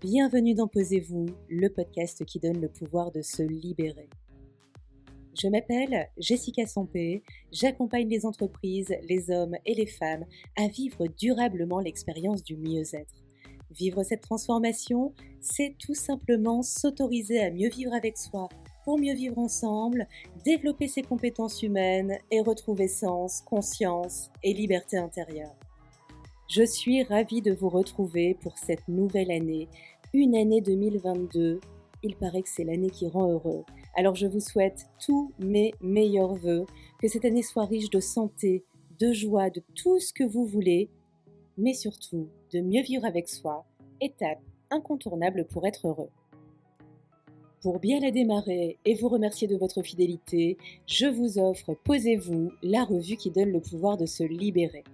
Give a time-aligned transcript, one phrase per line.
[0.00, 4.08] Bienvenue dans Posez-vous, le podcast qui donne le pouvoir de se libérer.
[5.36, 10.24] Je m'appelle Jessica Sampé, j'accompagne les entreprises, les hommes et les femmes
[10.56, 13.24] à vivre durablement l'expérience du mieux-être.
[13.72, 18.48] Vivre cette transformation, c'est tout simplement s'autoriser à mieux vivre avec soi
[18.84, 20.06] pour mieux vivre ensemble,
[20.44, 25.57] développer ses compétences humaines et retrouver sens, conscience et liberté intérieure.
[26.50, 29.68] Je suis ravie de vous retrouver pour cette nouvelle année,
[30.14, 31.60] une année 2022.
[32.02, 33.64] Il paraît que c'est l'année qui rend heureux.
[33.94, 36.64] Alors je vous souhaite tous mes meilleurs voeux,
[37.02, 38.64] que cette année soit riche de santé,
[38.98, 40.88] de joie, de tout ce que vous voulez,
[41.58, 43.66] mais surtout de mieux vivre avec soi,
[44.00, 46.10] étape incontournable pour être heureux.
[47.60, 52.84] Pour bien la démarrer et vous remercier de votre fidélité, je vous offre Posez-vous, la
[52.84, 54.84] revue qui donne le pouvoir de se libérer.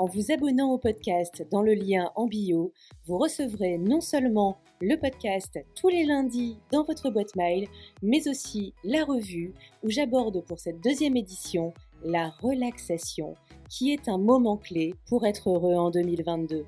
[0.00, 2.72] En vous abonnant au podcast dans le lien en bio,
[3.04, 7.68] vous recevrez non seulement le podcast tous les lundis dans votre boîte mail,
[8.02, 9.52] mais aussi la revue
[9.84, 13.34] où j'aborde pour cette deuxième édition la relaxation,
[13.68, 16.64] qui est un moment clé pour être heureux en 2022.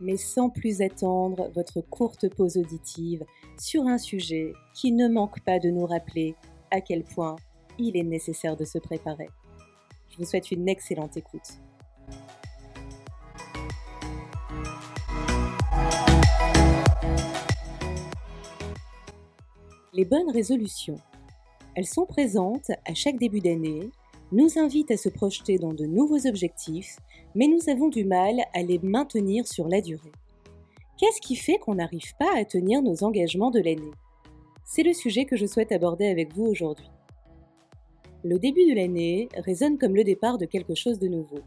[0.00, 3.24] Mais sans plus attendre votre courte pause auditive
[3.60, 6.34] sur un sujet qui ne manque pas de nous rappeler
[6.72, 7.36] à quel point
[7.78, 9.28] il est nécessaire de se préparer.
[10.10, 11.60] Je vous souhaite une excellente écoute.
[19.96, 20.96] Les bonnes résolutions.
[21.76, 23.90] Elles sont présentes à chaque début d'année,
[24.32, 26.96] nous invitent à se projeter dans de nouveaux objectifs,
[27.36, 30.10] mais nous avons du mal à les maintenir sur la durée.
[30.98, 33.92] Qu'est-ce qui fait qu'on n'arrive pas à tenir nos engagements de l'année?
[34.64, 36.90] C'est le sujet que je souhaite aborder avec vous aujourd'hui.
[38.24, 41.38] Le début de l'année résonne comme le départ de quelque chose de nouveau,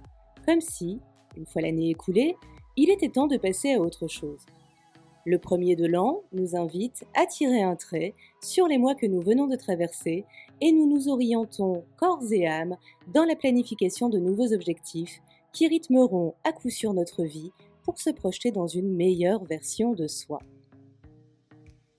[0.46, 1.02] comme si,
[1.36, 2.38] une fois l'année écoulée,
[2.78, 4.46] il était temps de passer à autre chose.
[5.30, 9.20] Le premier de l'an nous invite à tirer un trait sur les mois que nous
[9.20, 10.24] venons de traverser
[10.62, 12.78] et nous nous orientons corps et âme
[13.14, 15.22] dans la planification de nouveaux objectifs
[15.52, 17.52] qui rythmeront à coup sûr notre vie
[17.84, 20.40] pour se projeter dans une meilleure version de soi.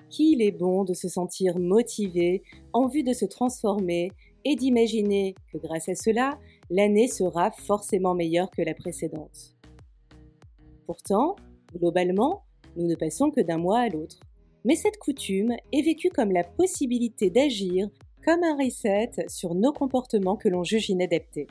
[0.08, 4.10] Qu'il est bon de se sentir motivé en vue de se transformer
[4.46, 6.38] et d'imaginer que grâce à cela,
[6.70, 9.54] l'année sera forcément meilleure que la précédente.
[10.86, 11.36] Pourtant,
[11.74, 12.44] globalement,
[12.76, 14.20] nous ne passons que d'un mois à l'autre.
[14.64, 17.88] Mais cette coutume est vécue comme la possibilité d'agir
[18.24, 21.46] comme un reset sur nos comportements que l'on juge inadaptés.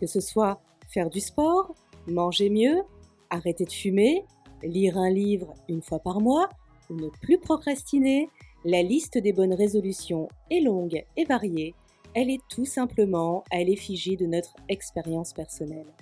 [0.00, 1.74] Que ce soit faire du sport,
[2.06, 2.82] manger mieux,
[3.30, 4.24] arrêter de fumer,
[4.62, 6.48] lire un livre une fois par mois
[6.94, 8.28] ne plus procrastiner,
[8.64, 11.74] la liste des bonnes résolutions est longue et variée.
[12.14, 15.92] Elle est tout simplement à l'effigie de notre expérience personnelle.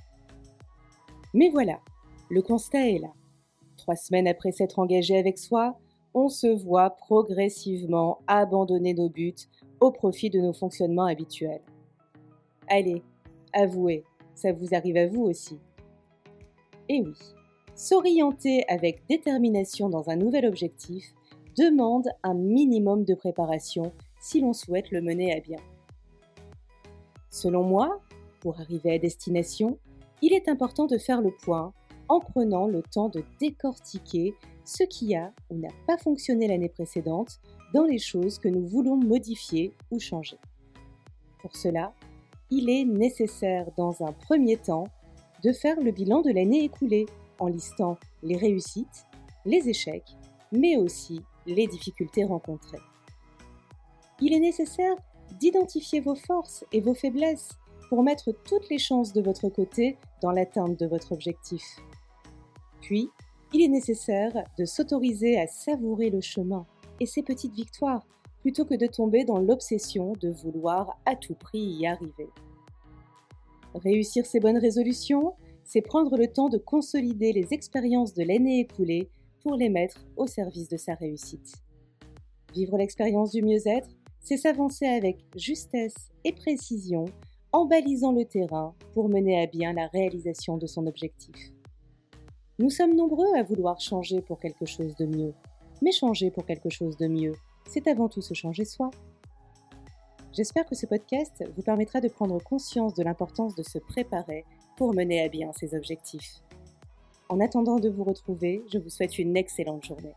[1.35, 1.81] Mais voilà,
[2.31, 3.13] le constat est là.
[3.79, 5.79] Trois semaines après s'être engagé avec soi,
[6.13, 9.35] on se voit progressivement abandonner nos buts
[9.81, 11.63] au profit de nos fonctionnements habituels.
[12.69, 13.03] Allez,
[13.55, 15.59] avouez, ça vous arrive à vous aussi.
[16.89, 17.15] Et oui,
[17.75, 21.15] s'orienter avec détermination dans un nouvel objectif
[21.57, 25.59] demande un minimum de préparation si l'on souhaite le mener à bien.
[27.31, 28.01] Selon moi,
[28.41, 29.79] pour arriver à destination,
[30.21, 31.73] il est important de faire le point
[32.09, 37.41] en prenant le temps de décortiquer ce qui a ou n'a pas fonctionné l'année précédente
[37.75, 40.39] dans les choses que nous voulons modifier ou changer.
[41.41, 41.93] Pour cela,
[42.51, 44.85] il est nécessaire dans un premier temps
[45.43, 47.07] de faire le bilan de l'année écoulée
[47.39, 49.07] en listant les réussites,
[49.45, 50.17] les échecs,
[50.53, 52.81] mais aussi les difficultés rencontrées.
[54.21, 54.97] Il est nécessaire
[55.39, 57.51] d'identifier vos forces et vos faiblesses
[57.89, 61.81] pour mettre toutes les chances de votre côté dans l'atteinte de votre objectif.
[62.81, 63.11] Puis,
[63.53, 66.67] il est nécessaire de s'autoriser à savourer le chemin
[67.01, 68.07] et ses petites victoires
[68.41, 72.29] plutôt que de tomber dans l'obsession de vouloir à tout prix y arriver.
[73.75, 75.35] Réussir ses bonnes résolutions,
[75.65, 79.09] c'est prendre le temps de consolider les expériences de l'année écoulée
[79.43, 81.55] pour les mettre au service de sa réussite.
[82.55, 83.89] Vivre l'expérience du mieux-être,
[84.21, 87.05] c'est s'avancer avec justesse et précision
[87.53, 91.53] en balisant le terrain pour mener à bien la réalisation de son objectif.
[92.61, 95.33] Nous sommes nombreux à vouloir changer pour quelque chose de mieux.
[95.81, 97.35] Mais changer pour quelque chose de mieux,
[97.69, 98.91] c'est avant tout se changer soi.
[100.33, 104.45] J'espère que ce podcast vous permettra de prendre conscience de l'importance de se préparer
[104.77, 106.43] pour mener à bien ses objectifs.
[107.29, 110.15] En attendant de vous retrouver, je vous souhaite une excellente journée.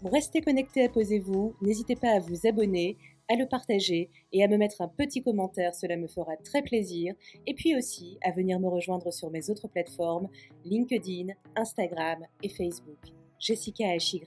[0.00, 4.48] Pour rester connecté à Posez-vous, n'hésitez pas à vous abonner à le partager et à
[4.48, 7.14] me mettre un petit commentaire, cela me fera très plaisir.
[7.46, 10.28] Et puis aussi à venir me rejoindre sur mes autres plateformes,
[10.64, 12.98] LinkedIn, Instagram et Facebook.
[13.38, 14.22] Jessica HY.